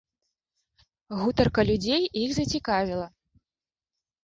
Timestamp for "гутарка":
1.19-1.61